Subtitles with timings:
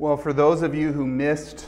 [0.00, 1.66] Well, for those of you who missed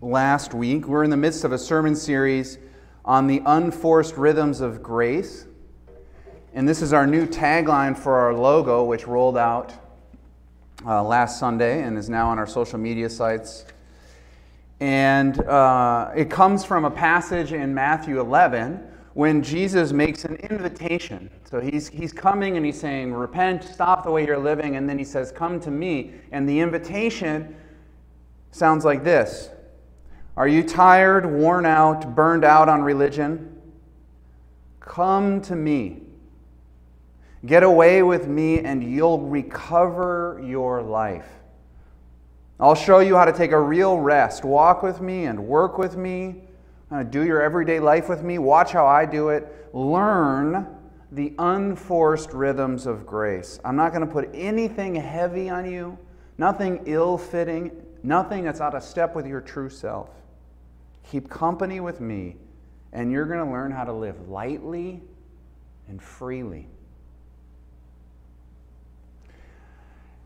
[0.00, 2.56] last week, we're in the midst of a sermon series
[3.04, 5.44] on the unforced rhythms of grace.
[6.54, 9.74] And this is our new tagline for our logo, which rolled out
[10.86, 13.66] uh, last Sunday and is now on our social media sites.
[14.80, 18.82] And uh, it comes from a passage in Matthew 11
[19.12, 21.28] when Jesus makes an invitation.
[21.44, 24.76] So he's, he's coming and he's saying, Repent, stop the way you're living.
[24.76, 26.12] And then he says, Come to me.
[26.32, 27.54] And the invitation
[28.54, 29.50] sounds like this
[30.36, 33.50] Are you tired, worn out, burned out on religion?
[34.80, 36.02] Come to me.
[37.44, 41.28] Get away with me, and you'll recover your life.
[42.58, 44.44] I'll show you how to take a real rest.
[44.44, 46.42] Walk with me and work with me.
[46.90, 48.38] Uh, do your everyday life with me.
[48.38, 49.68] Watch how I do it.
[49.74, 50.66] Learn
[51.12, 53.58] the unforced rhythms of grace.
[53.64, 55.98] I'm not going to put anything heavy on you,
[56.38, 57.72] nothing ill fitting,
[58.04, 60.10] nothing that's out of step with your true self.
[61.10, 62.36] Keep company with me,
[62.92, 65.02] and you're going to learn how to live lightly
[65.88, 66.68] and freely.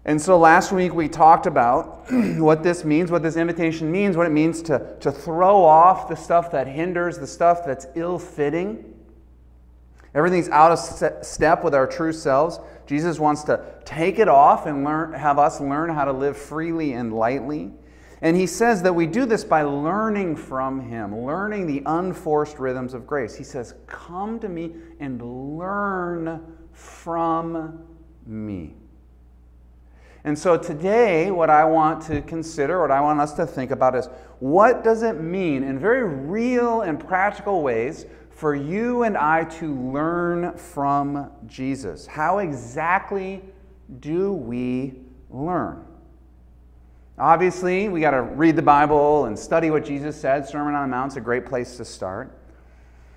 [0.04, 4.26] And so last week we talked about what this means, what this invitation means, what
[4.26, 8.94] it means to, to throw off the stuff that hinders, the stuff that's ill fitting.
[10.14, 12.58] Everything's out of step with our true selves.
[12.88, 16.94] Jesus wants to take it off and learn, have us learn how to live freely
[16.94, 17.70] and lightly.
[18.22, 22.94] And he says that we do this by learning from him, learning the unforced rhythms
[22.94, 23.36] of grace.
[23.36, 25.20] He says, Come to me and
[25.58, 26.40] learn
[26.72, 27.84] from
[28.26, 28.74] me.
[30.24, 33.94] And so today, what I want to consider, what I want us to think about
[33.94, 34.08] is
[34.40, 38.06] what does it mean in very real and practical ways
[38.38, 42.06] for you and I to learn from Jesus?
[42.06, 43.42] How exactly
[43.98, 44.94] do we
[45.28, 45.84] learn?
[47.18, 50.46] Obviously, we got to read the Bible and study what Jesus said.
[50.46, 52.38] Sermon on the Mount's a great place to start.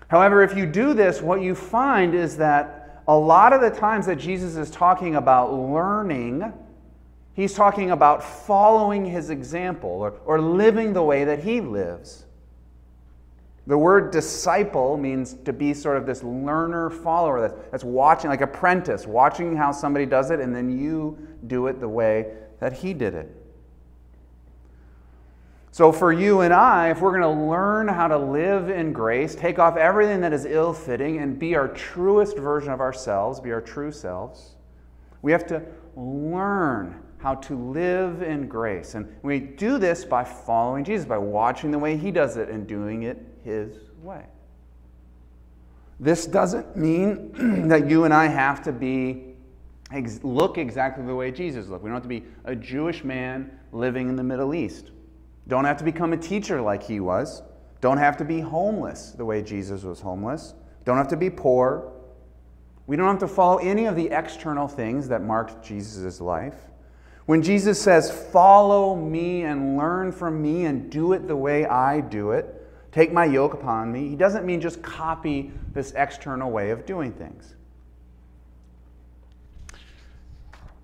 [0.07, 4.07] However, if you do this, what you find is that a lot of the times
[4.07, 6.51] that Jesus is talking about learning,
[7.35, 12.25] he's talking about following his example or, or living the way that he lives.
[13.71, 18.41] The word disciple means to be sort of this learner follower that's, that's watching, like
[18.41, 21.17] apprentice, watching how somebody does it, and then you
[21.47, 23.33] do it the way that he did it.
[25.71, 29.35] So, for you and I, if we're going to learn how to live in grace,
[29.35, 33.53] take off everything that is ill fitting, and be our truest version of ourselves, be
[33.53, 34.55] our true selves,
[35.21, 35.63] we have to
[35.95, 38.95] learn how to live in grace.
[38.95, 42.67] And we do this by following Jesus, by watching the way he does it and
[42.67, 44.25] doing it his way.
[45.99, 49.27] This doesn't mean that you and I have to be
[50.23, 51.83] look exactly the way Jesus looked.
[51.83, 54.91] We don't have to be a Jewish man living in the Middle East.
[55.47, 57.41] Don't have to become a teacher like he was.
[57.81, 60.53] Don't have to be homeless the way Jesus was homeless.
[60.85, 61.91] Don't have to be poor.
[62.87, 66.55] We don't have to follow any of the external things that marked Jesus' life.
[67.25, 72.01] When Jesus says, Follow me and learn from me and do it the way I
[72.01, 72.60] do it,
[72.91, 77.11] take my yoke upon me, he doesn't mean just copy this external way of doing
[77.11, 77.55] things.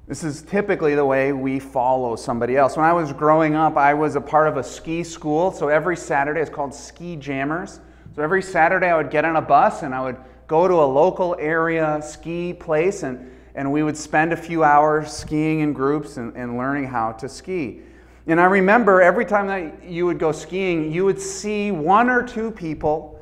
[0.08, 2.78] This is typically the way we follow somebody else.
[2.78, 5.52] When I was growing up, I was a part of a ski school.
[5.52, 7.82] So every Saturday, it's called Ski Jammers.
[8.16, 10.16] So every Saturday, I would get on a bus and I would
[10.48, 15.12] go to a local area ski place and, and we would spend a few hours
[15.12, 17.82] skiing in groups and, and learning how to ski.
[18.28, 22.22] And I remember every time that you would go skiing, you would see one or
[22.22, 23.18] two people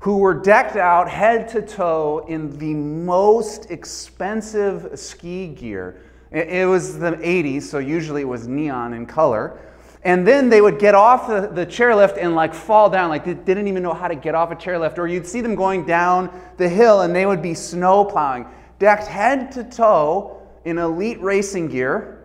[0.00, 6.00] who were decked out head to toe in the most expensive ski gear.
[6.32, 9.60] It was the 80s, so usually it was neon in color.
[10.02, 13.34] And then they would get off the, the chairlift and like fall down, like they
[13.34, 14.98] didn't even know how to get off a chairlift.
[14.98, 18.46] Or you'd see them going down the hill and they would be snow plowing,
[18.78, 22.17] decked head to toe in elite racing gear,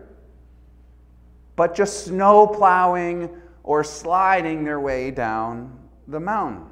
[1.56, 3.30] but just snow plowing
[3.62, 6.66] or sliding their way down the mountain.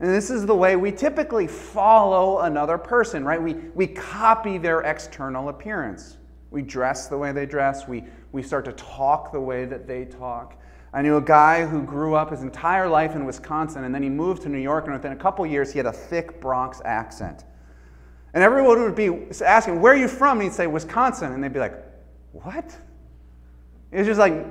[0.00, 3.40] And this is the way we typically follow another person, right?
[3.40, 6.18] We, we copy their external appearance.
[6.50, 10.04] We dress the way they dress, we, we start to talk the way that they
[10.04, 10.60] talk.
[10.92, 14.08] I knew a guy who grew up his entire life in Wisconsin, and then he
[14.08, 17.44] moved to New York, and within a couple years, he had a thick Bronx accent.
[18.32, 20.38] And everyone would be asking, Where are you from?
[20.38, 21.32] And he'd say, Wisconsin.
[21.32, 21.74] And they'd be like,
[22.32, 22.76] What?
[23.94, 24.44] It was just like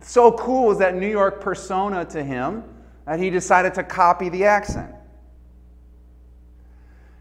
[0.00, 2.64] so cool was that New York persona to him
[3.04, 4.94] that he decided to copy the accent.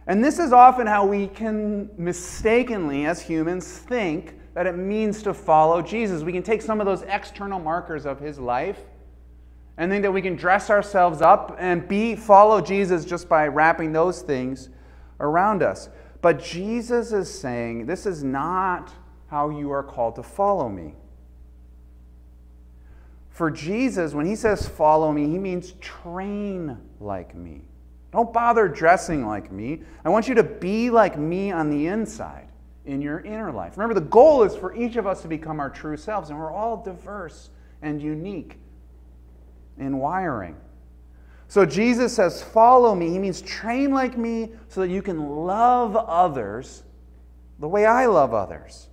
[0.08, 5.34] And this is often how we can mistakenly, as humans, think that it means to
[5.34, 6.24] follow Jesus.
[6.24, 8.80] We can take some of those external markers of his life
[9.78, 13.92] and think that we can dress ourselves up and be follow Jesus just by wrapping
[13.92, 14.70] those things
[15.20, 15.90] around us.
[16.22, 18.94] But Jesus is saying, this is not
[19.28, 20.96] how you are called to follow me.
[23.36, 27.64] For Jesus, when he says follow me, he means train like me.
[28.14, 29.82] Don't bother dressing like me.
[30.06, 32.48] I want you to be like me on the inside
[32.86, 33.78] in your inner life.
[33.78, 36.50] Remember, the goal is for each of us to become our true selves, and we're
[36.50, 37.50] all diverse
[37.82, 38.58] and unique
[39.78, 40.56] in wiring.
[41.50, 43.10] So Jesus says, Follow me.
[43.10, 46.84] He means train like me so that you can love others
[47.60, 48.88] the way I love others.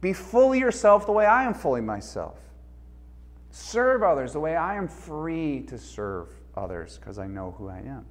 [0.00, 2.40] Be fully yourself the way I am fully myself.
[3.52, 7.78] Serve others the way I am free to serve others because I know who I
[7.78, 8.06] am.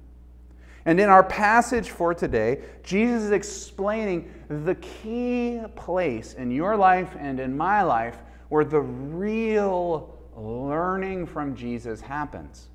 [0.84, 7.16] And in our passage for today, Jesus is explaining the key place in your life
[7.18, 8.18] and in my life
[8.48, 12.68] where the real learning from Jesus happens.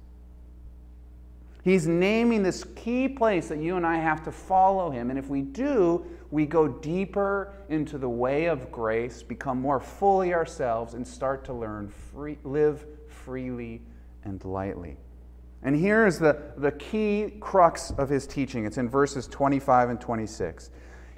[1.63, 5.09] He's naming this key place that you and I have to follow him.
[5.09, 10.33] And if we do, we go deeper into the way of grace, become more fully
[10.33, 13.81] ourselves, and start to learn free, live freely
[14.23, 14.97] and lightly.
[15.63, 18.65] And here is the, the key crux of his teaching.
[18.65, 20.69] It's in verses 25 and 26.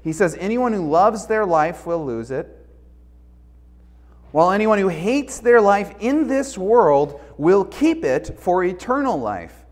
[0.01, 2.55] He says, Anyone who loves their life will lose it,
[4.31, 9.65] while anyone who hates their life in this world will keep it for eternal life.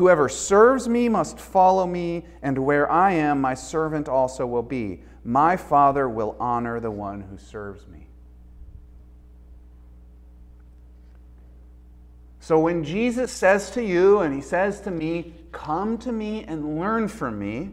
[0.00, 5.02] Whoever serves me must follow me, and where I am, my servant also will be.
[5.24, 8.06] My Father will honor the one who serves me.
[12.40, 16.80] So when Jesus says to you and he says to me, Come to me and
[16.80, 17.72] learn from me,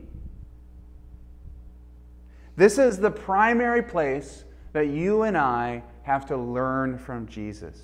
[2.58, 4.44] this is the primary place
[4.74, 7.82] that you and I have to learn from Jesus.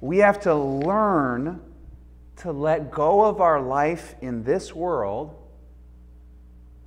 [0.00, 1.60] We have to learn
[2.38, 5.34] to let go of our life in this world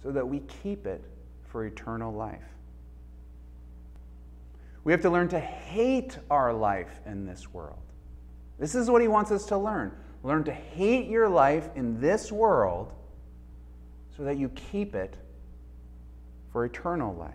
[0.01, 1.03] so that we keep it
[1.47, 2.41] for eternal life.
[4.83, 7.77] We have to learn to hate our life in this world
[8.61, 9.91] this is what he wants us to learn.
[10.23, 12.93] Learn to hate your life in this world
[14.15, 15.15] so that you keep it
[16.51, 17.33] for eternal life.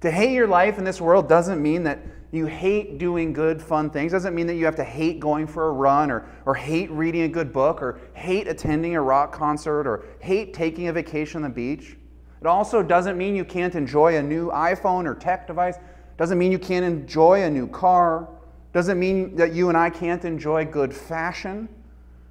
[0.00, 2.00] To hate your life in this world doesn't mean that
[2.34, 4.12] you hate doing good, fun things.
[4.12, 7.22] Doesn't mean that you have to hate going for a run or, or hate reading
[7.22, 11.50] a good book or hate attending a rock concert or hate taking a vacation on
[11.50, 11.96] the beach.
[12.40, 15.76] It also doesn't mean you can't enjoy a new iPhone or tech device.
[16.16, 18.28] Doesn't mean you can't enjoy a new car.
[18.72, 21.68] Doesn't mean that you and I can't enjoy good fashion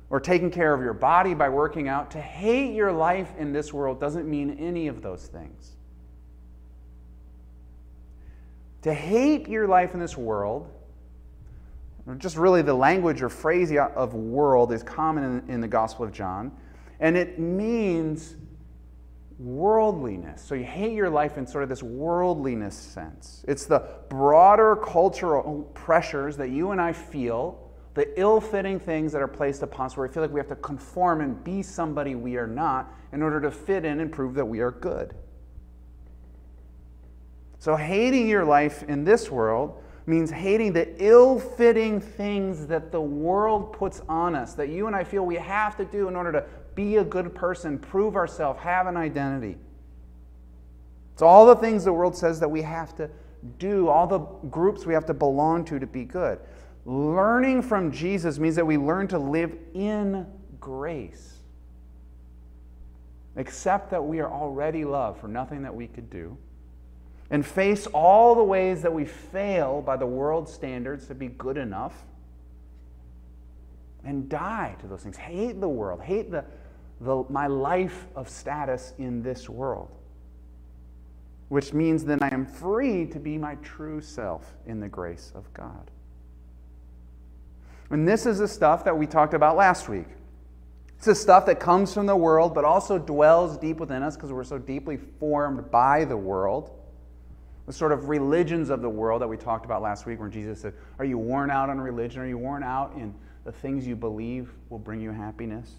[0.09, 2.11] or taking care of your body by working out.
[2.11, 5.72] To hate your life in this world doesn't mean any of those things.
[8.83, 10.69] To hate your life in this world,
[12.17, 16.11] just really the language or phrase of world is common in, in the Gospel of
[16.11, 16.51] John,
[16.99, 18.35] and it means
[19.39, 20.41] worldliness.
[20.43, 23.43] So you hate your life in sort of this worldliness sense.
[23.47, 29.21] It's the broader cultural pressures that you and I feel, the ill fitting things that
[29.21, 32.15] are placed upon us, where we feel like we have to conform and be somebody
[32.15, 35.15] we are not in order to fit in and prove that we are good.
[37.63, 42.99] So hating your life in this world means hating the ill fitting things that the
[42.99, 46.33] world puts on us, that you and I feel we have to do in order
[46.33, 46.43] to
[46.75, 49.57] be a good person, prove ourselves, have an identity.
[51.13, 53.09] It's all the things the world says that we have to
[53.59, 56.39] do, all the groups we have to belong to to be good.
[56.83, 60.27] Learning from Jesus means that we learn to live in
[60.59, 61.35] grace.
[63.37, 66.37] Accept that we are already loved for nothing that we could do.
[67.29, 71.57] And face all the ways that we fail by the world's standards to be good
[71.57, 71.93] enough.
[74.03, 75.17] And die to those things.
[75.17, 76.01] Hate the world.
[76.01, 76.43] Hate the,
[77.01, 79.89] the, my life of status in this world.
[81.47, 85.51] Which means then I am free to be my true self in the grace of
[85.53, 85.89] God.
[87.89, 90.07] And this is the stuff that we talked about last week.
[90.97, 94.31] It's the stuff that comes from the world, but also dwells deep within us because
[94.31, 96.71] we're so deeply formed by the world.
[97.65, 100.59] The sort of religions of the world that we talked about last week, where Jesus
[100.61, 102.21] said, Are you worn out on religion?
[102.21, 103.13] Are you worn out in
[103.45, 105.71] the things you believe will bring you happiness?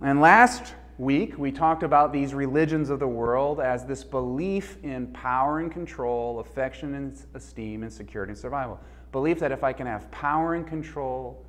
[0.00, 5.08] And last week, we talked about these religions of the world as this belief in
[5.08, 8.80] power and control, affection and esteem, and security and survival.
[9.12, 11.44] Belief that if I can have power and control,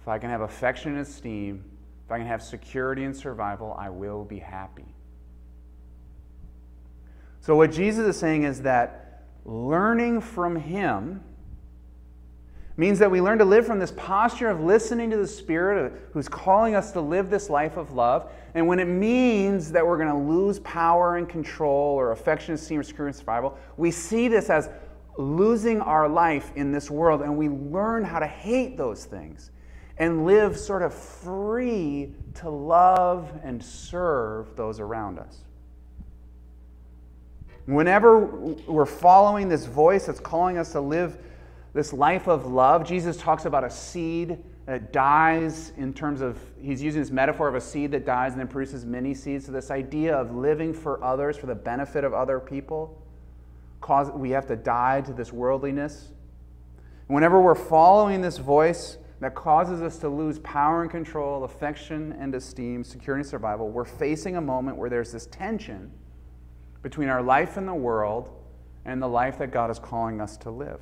[0.00, 1.64] if I can have affection and esteem,
[2.06, 4.86] if I can have security and survival, I will be happy.
[7.48, 11.22] So, what Jesus is saying is that learning from Him
[12.76, 16.28] means that we learn to live from this posture of listening to the Spirit who's
[16.28, 18.30] calling us to live this life of love.
[18.52, 22.82] And when it means that we're going to lose power and control or affection, esteem,
[22.82, 24.68] security and survival, we see this as
[25.16, 27.22] losing our life in this world.
[27.22, 29.52] And we learn how to hate those things
[29.96, 35.44] and live sort of free to love and serve those around us.
[37.68, 38.24] Whenever
[38.66, 41.18] we're following this voice that's calling us to live
[41.74, 46.82] this life of love, Jesus talks about a seed that dies in terms of, he's
[46.82, 49.44] using this metaphor of a seed that dies and then produces many seeds.
[49.44, 53.02] So, this idea of living for others, for the benefit of other people,
[53.82, 56.12] cause, we have to die to this worldliness.
[57.08, 62.34] Whenever we're following this voice that causes us to lose power and control, affection and
[62.34, 65.92] esteem, security and survival, we're facing a moment where there's this tension
[66.82, 68.30] between our life in the world
[68.84, 70.80] and the life that God is calling us to live.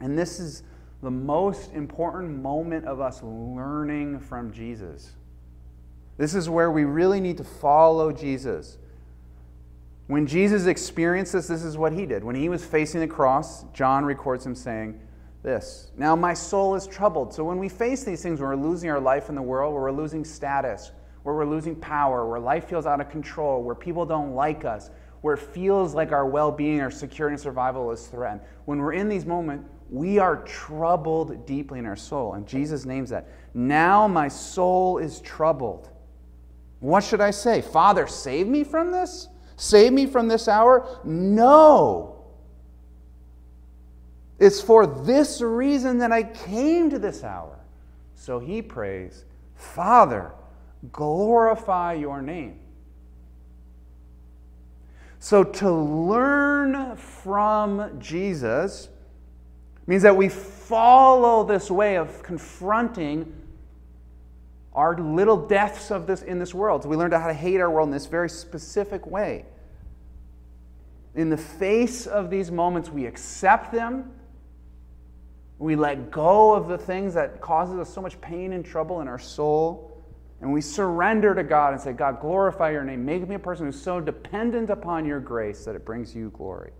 [0.00, 0.62] And this is
[1.02, 5.12] the most important moment of us learning from Jesus.
[6.18, 8.78] This is where we really need to follow Jesus.
[10.06, 12.22] When Jesus experienced this, this is what he did.
[12.22, 15.00] When he was facing the cross, John records him saying
[15.42, 17.34] this Now my soul is troubled.
[17.34, 19.82] So when we face these things, when we're losing our life in the world, where
[19.82, 20.92] we're losing status,
[21.26, 24.90] where we're losing power, where life feels out of control, where people don't like us,
[25.22, 28.42] where it feels like our well being, our security, and survival is threatened.
[28.66, 32.34] When we're in these moments, we are troubled deeply in our soul.
[32.34, 33.26] And Jesus names that.
[33.54, 35.90] Now my soul is troubled.
[36.78, 37.60] What should I say?
[37.60, 39.26] Father, save me from this?
[39.56, 41.00] Save me from this hour?
[41.02, 42.24] No.
[44.38, 47.58] It's for this reason that I came to this hour.
[48.14, 49.24] So he prays,
[49.56, 50.30] Father,
[50.92, 52.60] glorify your name.
[55.18, 58.88] So, to learn from Jesus
[59.86, 63.32] means that we follow this way of confronting
[64.76, 66.82] our little deaths of this in this world.
[66.82, 69.46] So we learn how to hate our world in this very specific way.
[71.14, 74.12] In the face of these moments, we accept them.
[75.58, 79.08] We let go of the things that causes us so much pain and trouble in
[79.08, 79.85] our soul.
[80.40, 83.04] And we surrender to God and say, God, glorify your name.
[83.04, 86.72] Make me a person who's so dependent upon your grace that it brings you glory.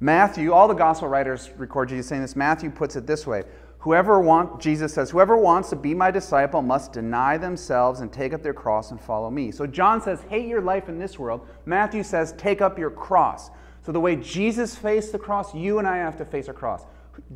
[0.00, 2.36] Matthew, all the gospel writers record Jesus saying this.
[2.36, 3.44] Matthew puts it this way
[3.84, 8.32] Whoever want, Jesus says, whoever wants to be my disciple must deny themselves and take
[8.32, 9.50] up their cross and follow me.
[9.50, 11.46] So John says, hate your life in this world.
[11.66, 13.50] Matthew says, take up your cross.
[13.84, 16.86] So the way Jesus faced the cross, you and I have to face a cross.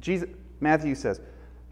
[0.00, 1.20] Jesus, Matthew says,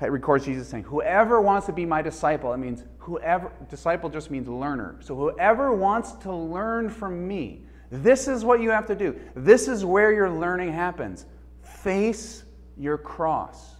[0.00, 4.48] records Jesus saying, Whoever wants to be my disciple, it means whoever, disciple just means
[4.48, 4.96] learner.
[5.00, 9.18] So whoever wants to learn from me, this is what you have to do.
[9.34, 11.24] This is where your learning happens.
[11.62, 12.44] Face
[12.76, 13.76] your cross.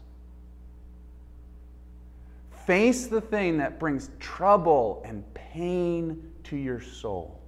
[2.66, 7.40] Face the thing that brings trouble and pain to your soul.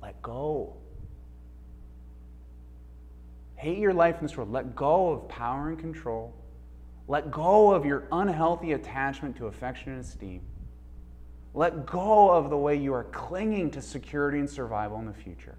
[0.00, 0.76] Let go.
[3.56, 4.50] Hate your life in this world.
[4.50, 6.34] Let go of power and control.
[7.10, 10.42] Let go of your unhealthy attachment to affection and esteem.
[11.54, 15.58] Let go of the way you are clinging to security and survival in the future.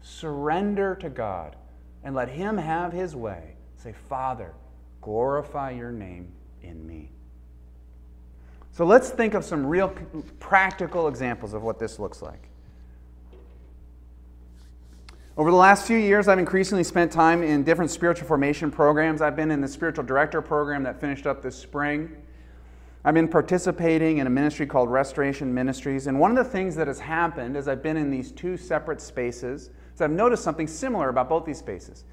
[0.00, 1.56] Surrender to God
[2.02, 3.56] and let Him have His way.
[3.76, 4.54] Say, Father,
[5.02, 7.10] glorify your name in me.
[8.70, 9.90] So let's think of some real
[10.40, 12.48] practical examples of what this looks like.
[15.34, 19.22] Over the last few years, I've increasingly spent time in different spiritual formation programs.
[19.22, 22.14] I've been in the spiritual director program that finished up this spring.
[23.02, 26.06] I've been participating in a ministry called Restoration Ministries.
[26.06, 29.00] And one of the things that has happened as I've been in these two separate
[29.00, 32.04] spaces is I've noticed something similar about both these spaces.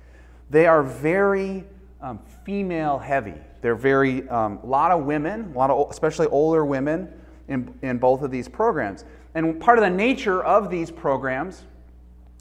[0.50, 1.66] They are very
[2.00, 3.36] um, female heavy.
[3.60, 7.12] They're very, um, a lot of women, a lot of, especially older women
[7.50, 9.04] in, in both of these programs.
[9.36, 11.66] And part of the nature of these programs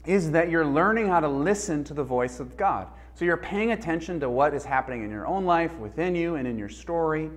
[0.05, 2.87] is that you're learning how to listen to the voice of God.
[3.15, 6.47] So you're paying attention to what is happening in your own life, within you, and
[6.47, 7.29] in your story.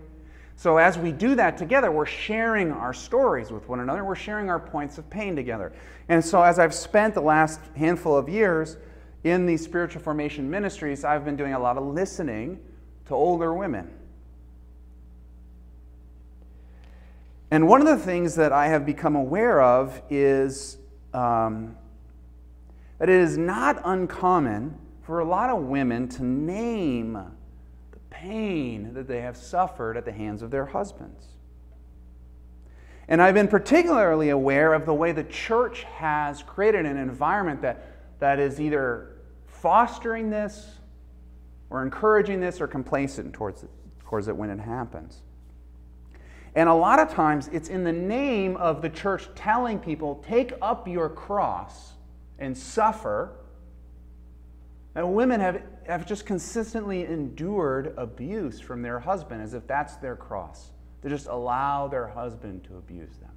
[0.56, 4.04] So as we do that together, we're sharing our stories with one another.
[4.04, 5.72] We're sharing our points of pain together.
[6.08, 8.76] And so as I've spent the last handful of years
[9.24, 12.60] in these spiritual formation ministries, I've been doing a lot of listening
[13.06, 13.90] to older women.
[17.50, 20.78] And one of the things that I have become aware of is
[21.12, 21.76] um,
[23.02, 29.08] that it is not uncommon for a lot of women to name the pain that
[29.08, 31.26] they have suffered at the hands of their husbands.
[33.08, 38.20] And I've been particularly aware of the way the church has created an environment that,
[38.20, 39.16] that is either
[39.46, 40.76] fostering this
[41.70, 43.70] or encouraging this or complacent towards it,
[44.04, 45.22] towards it when it happens.
[46.54, 50.52] And a lot of times it's in the name of the church telling people, take
[50.62, 51.94] up your cross
[52.38, 53.32] and suffer.
[54.94, 60.16] And women have, have just consistently endured abuse from their husband as if that's their
[60.16, 60.70] cross.
[61.02, 63.30] They just allow their husband to abuse them.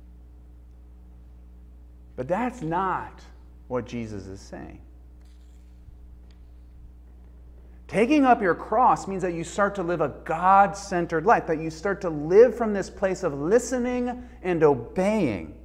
[2.15, 3.21] But that's not
[3.67, 4.81] what Jesus is saying.
[7.87, 11.59] Taking up your cross means that you start to live a God centered life, that
[11.59, 15.55] you start to live from this place of listening and obeying.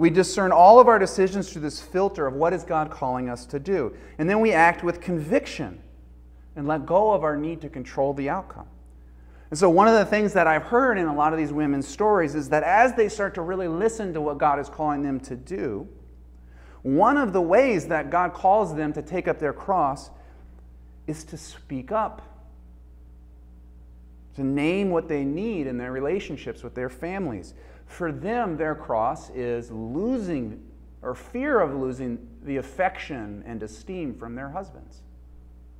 [0.00, 3.44] We discern all of our decisions through this filter of what is God calling us
[3.44, 3.94] to do.
[4.16, 5.78] And then we act with conviction
[6.56, 8.64] and let go of our need to control the outcome.
[9.50, 11.86] And so, one of the things that I've heard in a lot of these women's
[11.86, 15.20] stories is that as they start to really listen to what God is calling them
[15.20, 15.86] to do,
[16.80, 20.08] one of the ways that God calls them to take up their cross
[21.06, 22.22] is to speak up,
[24.36, 27.52] to name what they need in their relationships with their families.
[27.90, 30.62] For them, their cross is losing
[31.02, 35.02] or fear of losing the affection and esteem from their husbands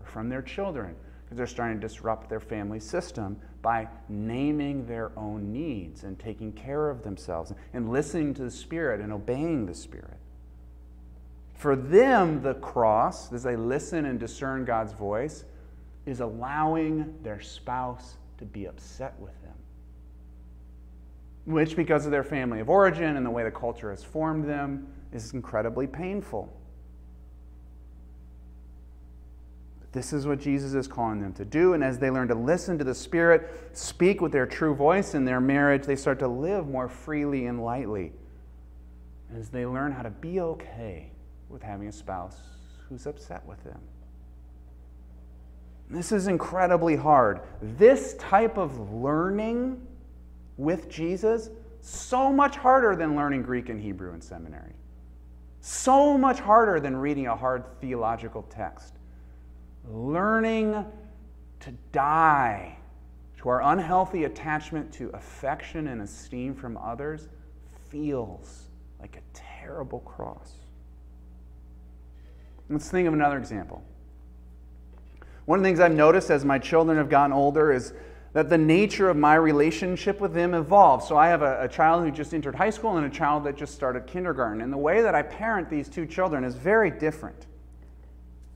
[0.01, 5.13] or from their children because they're starting to disrupt their family system by naming their
[5.17, 9.75] own needs and taking care of themselves and listening to the Spirit and obeying the
[9.75, 10.19] Spirit.
[11.55, 15.45] For them, the cross, as they listen and discern God's voice,
[16.07, 19.50] is allowing their spouse to be upset with them.
[21.47, 24.87] Which, because of their family of origin and the way the culture has formed them,
[25.13, 26.53] is incredibly painful.
[29.93, 31.73] This is what Jesus is calling them to do.
[31.75, 35.25] And as they learn to listen to the Spirit, speak with their true voice in
[35.25, 38.13] their marriage, they start to live more freely and lightly.
[39.37, 41.11] As they learn how to be okay
[41.49, 42.37] with having a spouse
[42.89, 43.81] who's upset with them.
[45.89, 47.41] This is incredibly hard.
[47.61, 49.85] This type of learning
[50.61, 51.49] with Jesus,
[51.81, 54.75] so much harder than learning Greek and Hebrew in seminary.
[55.63, 58.95] So much harder than reading a hard theological text.
[59.91, 60.85] Learning
[61.61, 62.77] to die
[63.39, 67.29] to our unhealthy attachment to affection and esteem from others
[67.89, 68.69] feels
[69.01, 70.53] like a terrible cross.
[72.69, 73.83] Let's think of another example.
[75.47, 77.95] One of the things I've noticed as my children have gotten older is
[78.33, 81.09] that the nature of my relationship with them evolves.
[81.09, 83.57] So I have a, a, child who just entered high school and a child that
[83.57, 84.61] just started kindergarten.
[84.61, 87.47] And the way that I parent these two children is very different,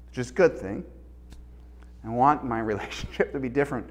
[0.09, 0.85] which is a good thing.
[2.05, 3.89] I want my relationship to be different.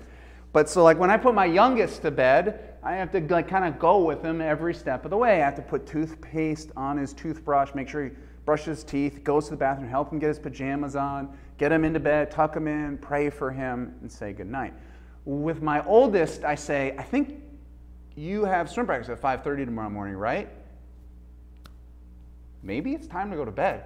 [0.54, 3.66] But so, like, when I put my youngest to bed, I have to like kind
[3.66, 5.42] of go with him every step of the way.
[5.42, 8.12] I have to put toothpaste on his toothbrush, make sure he
[8.46, 11.84] brushes his teeth, goes to the bathroom, help him get his pajamas on, get him
[11.84, 14.74] into bed, tuck him in, pray for him, and say goodnight.
[15.26, 17.42] With my oldest, I say, I think
[18.16, 20.50] you have swim practice at 5.30 tomorrow morning, right?
[22.62, 23.84] Maybe it's time to go to bed.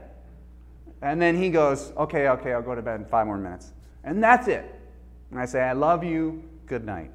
[1.02, 3.74] And then he goes, okay, okay, I'll go to bed in five more minutes.
[4.04, 4.74] And that's it.
[5.32, 7.12] And I say, I love you, good night.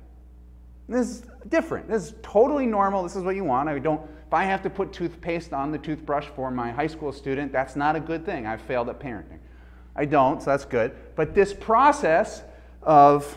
[0.89, 1.89] This is different.
[1.89, 3.03] This is totally normal.
[3.03, 3.69] This is what you want.
[3.69, 7.13] I don't if I have to put toothpaste on the toothbrush for my high school
[7.13, 8.47] student, that's not a good thing.
[8.47, 9.41] I've failed at parenting.
[9.95, 10.97] I don't, so that's good.
[11.17, 12.43] But this process
[12.83, 13.37] of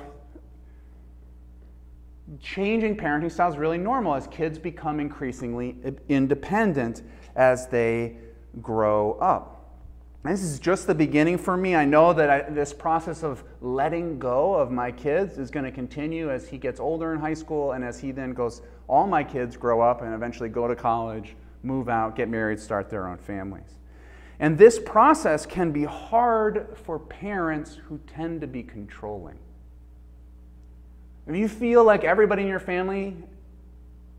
[2.41, 5.75] changing parenting style is really normal as kids become increasingly
[6.09, 7.03] independent
[7.35, 8.17] as they
[8.61, 9.55] grow up.
[10.23, 11.75] This is just the beginning for me.
[11.75, 15.71] I know that I, this process of letting go of my kids is going to
[15.71, 19.23] continue as he gets older in high school and as he then goes, all my
[19.23, 23.19] kids grow up and eventually go to college, move out, get married, start their own
[23.19, 23.77] families.
[24.39, 29.37] And this process can be hard for parents who tend to be controlling.
[31.27, 33.15] If you feel like everybody in your family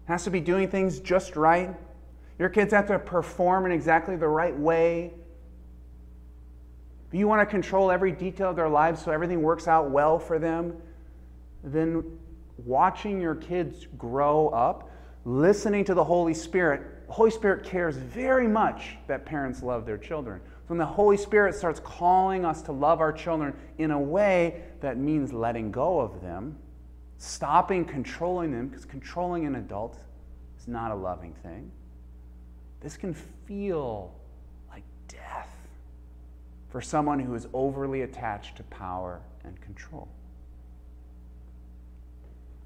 [0.06, 1.74] has to be doing things just right,
[2.38, 5.12] your kids have to perform in exactly the right way
[7.08, 10.18] if you want to control every detail of their lives so everything works out well
[10.18, 10.76] for them,
[11.62, 12.04] then
[12.58, 14.90] watching your kids grow up,
[15.24, 19.98] listening to the Holy Spirit, the Holy Spirit cares very much that parents love their
[19.98, 20.40] children.
[20.66, 24.98] When the Holy Spirit starts calling us to love our children in a way that
[24.98, 26.58] means letting go of them,
[27.18, 29.98] stopping controlling them, because controlling an adult
[30.58, 31.70] is not a loving thing,
[32.80, 34.14] this can feel
[34.70, 35.50] like death
[36.68, 40.08] for someone who is overly attached to power and control.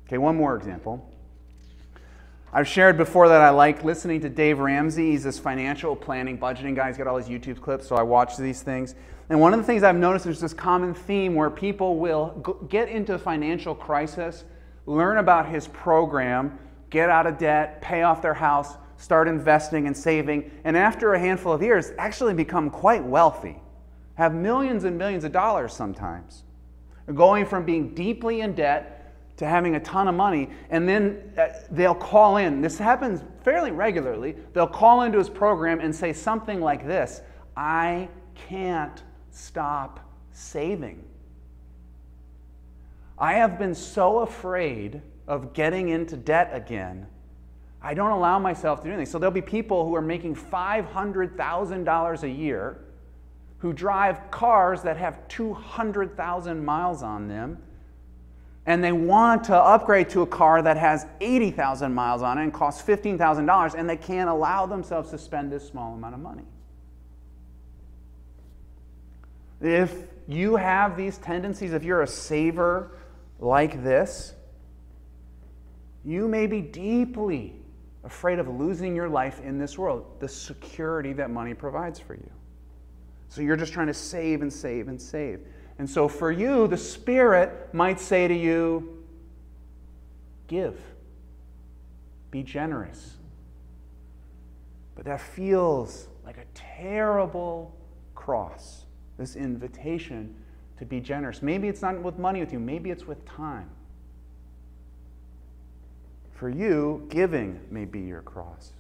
[0.06, 1.08] Okay, one more example.
[2.52, 5.12] I've shared before that I like listening to Dave Ramsey.
[5.12, 6.88] He's this financial planning, budgeting guy.
[6.88, 8.96] He's got all his YouTube clips, so I watch these things.
[9.28, 12.88] And one of the things I've noticed is this common theme where people will get
[12.88, 14.44] into a financial crisis,
[14.86, 16.58] learn about his program,
[16.90, 21.20] get out of debt, pay off their house, start investing and saving, and after a
[21.20, 23.62] handful of years, actually become quite wealthy,
[24.14, 26.42] have millions and millions of dollars sometimes.
[27.14, 28.99] Going from being deeply in debt
[29.40, 32.60] to having a ton of money, and then uh, they'll call in.
[32.60, 34.36] This happens fairly regularly.
[34.52, 37.22] They'll call into his program and say something like this
[37.56, 40.00] I can't stop
[40.30, 41.02] saving.
[43.18, 47.06] I have been so afraid of getting into debt again.
[47.80, 49.10] I don't allow myself to do anything.
[49.10, 52.84] So there'll be people who are making $500,000 a year
[53.56, 57.62] who drive cars that have 200,000 miles on them
[58.66, 62.52] and they want to upgrade to a car that has 80,000 miles on it and
[62.52, 66.44] costs $15,000, and they can't allow themselves to spend this small amount of money.
[69.60, 69.94] If
[70.26, 72.92] you have these tendencies, if you're a saver
[73.38, 74.34] like this,
[76.04, 77.60] you may be deeply
[78.04, 82.30] afraid of losing your life in this world, the security that money provides for you.
[83.28, 85.46] So you're just trying to save and save and save.
[85.80, 89.02] And so for you, the Spirit might say to you,
[90.46, 90.78] give,
[92.30, 93.14] be generous.
[94.94, 97.74] But that feels like a terrible
[98.14, 98.84] cross,
[99.16, 100.34] this invitation
[100.76, 101.40] to be generous.
[101.40, 103.70] Maybe it's not with money with you, maybe it's with time.
[106.34, 108.74] For you, giving may be your cross.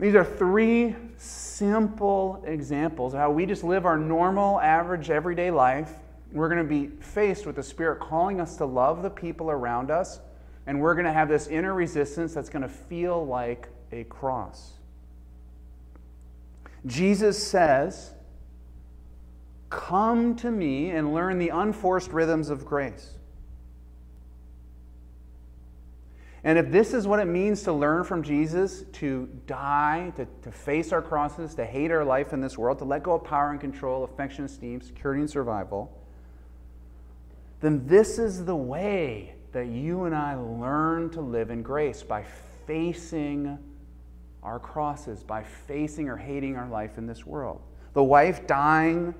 [0.00, 5.92] These are three simple examples of how we just live our normal, average, everyday life.
[6.32, 9.90] We're going to be faced with the Spirit calling us to love the people around
[9.90, 10.20] us,
[10.66, 14.72] and we're going to have this inner resistance that's going to feel like a cross.
[16.86, 18.14] Jesus says,
[19.68, 23.18] Come to me and learn the unforced rhythms of grace.
[26.42, 30.50] And if this is what it means to learn from Jesus, to die, to, to
[30.50, 33.50] face our crosses, to hate our life in this world, to let go of power
[33.50, 35.92] and control, affection, and esteem, security, and survival,
[37.60, 42.24] then this is the way that you and I learn to live in grace by
[42.66, 43.58] facing
[44.42, 47.60] our crosses, by facing or hating our life in this world.
[47.92, 49.14] The wife dying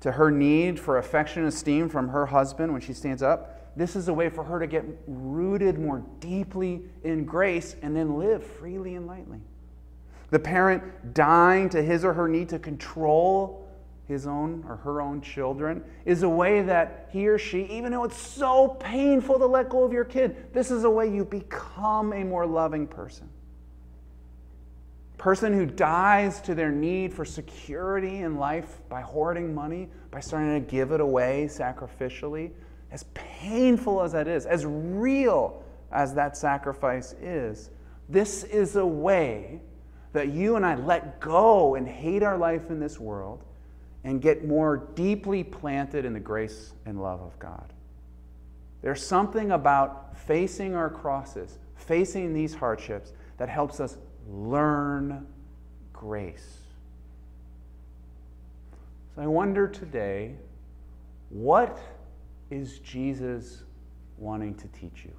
[0.00, 3.94] to her need for affection and esteem from her husband when she stands up this
[3.94, 8.44] is a way for her to get rooted more deeply in grace and then live
[8.44, 9.38] freely and lightly.
[10.30, 13.68] The parent dying to his or her need to control
[14.08, 18.04] his own or her own children is a way that he or she, even though
[18.04, 22.12] it's so painful to let go of your kid, this is a way you become
[22.12, 23.28] a more loving person.
[25.18, 30.54] Person who dies to their need for security in life by hoarding money, by starting
[30.54, 32.50] to give it away sacrificially,
[32.90, 37.70] as painful as that is, as real as that sacrifice is,
[38.08, 39.60] this is a way
[40.12, 43.44] that you and I let go and hate our life in this world
[44.04, 47.72] and get more deeply planted in the grace and love of God.
[48.80, 53.96] There's something about facing our crosses, facing these hardships, that helps us
[54.28, 55.26] learn
[55.92, 56.58] grace.
[59.14, 60.34] So I wonder today
[61.30, 61.78] what
[62.50, 63.62] is Jesus
[64.16, 65.12] wanting to teach you?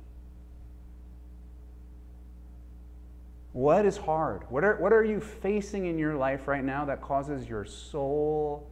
[3.54, 4.44] What is hard?
[4.50, 8.70] What are, what are you facing in your life right now that causes your soul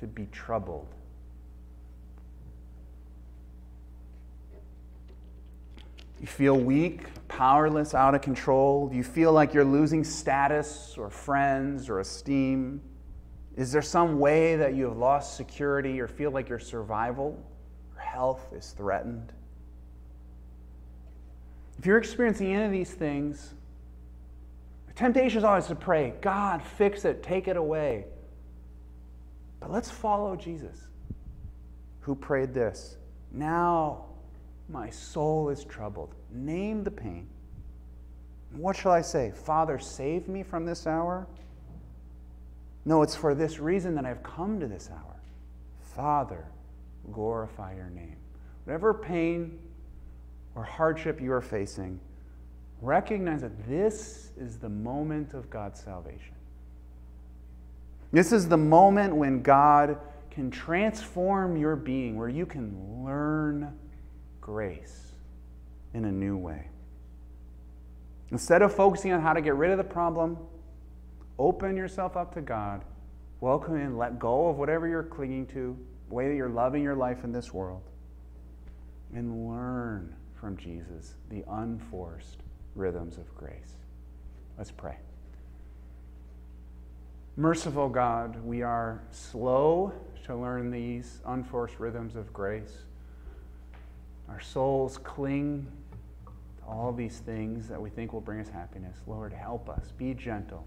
[0.00, 0.88] to be troubled?
[6.20, 8.88] You feel weak, powerless, out of control?
[8.88, 12.80] Do you feel like you're losing status or friends or esteem?
[13.56, 17.38] Is there some way that you have lost security or feel like your survival
[18.14, 19.32] health is threatened.
[21.78, 23.54] If you're experiencing any of these things,
[24.86, 28.04] the temptation is always to pray, God, fix it, take it away.
[29.58, 30.76] But let's follow Jesus,
[32.00, 32.96] who prayed this
[33.32, 34.04] Now
[34.68, 36.14] my soul is troubled.
[36.30, 37.28] Name the pain.
[38.52, 39.32] What shall I say?
[39.34, 41.26] Father, save me from this hour?
[42.84, 45.16] No, it's for this reason that I've come to this hour.
[45.96, 46.44] Father,
[47.12, 48.16] glorify your name.
[48.64, 49.58] Whatever pain
[50.54, 52.00] or hardship you are facing,
[52.80, 56.34] recognize that this is the moment of God's salvation.
[58.12, 59.98] This is the moment when God
[60.30, 63.78] can transform your being, where you can learn
[64.40, 65.12] grace.
[65.94, 66.68] in a new way.
[68.32, 70.36] Instead of focusing on how to get rid of the problem,
[71.38, 72.84] open yourself up to God.
[73.40, 75.76] Welcome and let go of whatever you're clinging to,
[76.14, 77.82] way that you're loving your life in this world,
[79.14, 82.38] and learn from Jesus the unforced
[82.74, 83.76] rhythms of grace.
[84.56, 84.96] Let's pray.
[87.36, 89.92] Merciful God, we are slow
[90.26, 92.72] to learn these unforced rhythms of grace.
[94.28, 95.66] Our souls cling
[96.58, 98.96] to all these things that we think will bring us happiness.
[99.06, 99.92] Lord, help us.
[99.98, 100.64] Be gentle.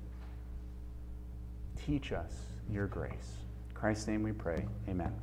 [1.85, 2.33] Teach us
[2.69, 3.37] your grace.
[3.69, 4.65] In Christ's name we pray.
[4.89, 5.13] Amen.